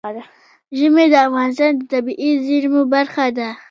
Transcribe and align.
ژمی 0.77 1.05
د 1.13 1.15
افغانستان 1.27 1.71
د 1.77 1.81
طبیعي 1.91 2.31
زیرمو 2.45 2.81
برخه 2.93 3.25
ده. 3.37 3.49